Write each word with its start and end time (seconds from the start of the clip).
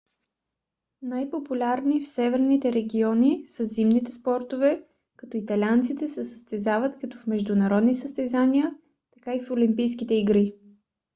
най-популярни 1.01 2.01
в 2.01 2.07
северните 2.07 2.73
региони 2.73 3.45
са 3.45 3.65
зимните 3.65 4.11
спортове 4.11 4.83
като 5.17 5.37
италианците 5.37 6.07
се 6.07 6.25
състезават 6.25 6.99
както 6.99 7.17
в 7.17 7.27
международни 7.27 7.93
състезания 7.93 8.73
така 9.13 9.35
и 9.35 9.41
в 9.41 9.51
олимпийските 9.51 10.13
игри 10.15 10.53